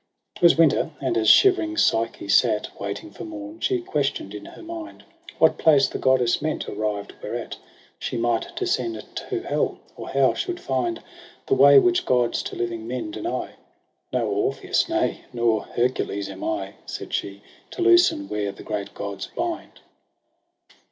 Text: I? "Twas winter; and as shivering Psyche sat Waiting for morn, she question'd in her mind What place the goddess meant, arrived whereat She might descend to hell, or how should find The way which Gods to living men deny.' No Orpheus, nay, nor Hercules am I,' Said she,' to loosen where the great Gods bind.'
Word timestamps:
I? 0.01 0.39
"Twas 0.39 0.57
winter; 0.57 0.89
and 0.99 1.15
as 1.15 1.29
shivering 1.29 1.77
Psyche 1.77 2.27
sat 2.27 2.69
Waiting 2.79 3.11
for 3.11 3.23
morn, 3.23 3.59
she 3.59 3.81
question'd 3.81 4.33
in 4.33 4.45
her 4.45 4.63
mind 4.63 5.03
What 5.37 5.59
place 5.59 5.87
the 5.87 5.99
goddess 5.99 6.41
meant, 6.41 6.67
arrived 6.67 7.13
whereat 7.21 7.57
She 7.99 8.17
might 8.17 8.55
descend 8.55 8.95
to 9.29 9.41
hell, 9.41 9.77
or 9.95 10.09
how 10.09 10.33
should 10.33 10.59
find 10.59 11.03
The 11.45 11.53
way 11.53 11.77
which 11.77 12.03
Gods 12.07 12.41
to 12.49 12.55
living 12.55 12.87
men 12.87 13.11
deny.' 13.11 13.51
No 14.11 14.27
Orpheus, 14.27 14.89
nay, 14.89 15.21
nor 15.33 15.65
Hercules 15.65 16.29
am 16.29 16.43
I,' 16.43 16.73
Said 16.87 17.13
she,' 17.13 17.43
to 17.69 17.83
loosen 17.83 18.27
where 18.27 18.51
the 18.51 18.63
great 18.63 18.95
Gods 18.95 19.27
bind.' 19.35 19.81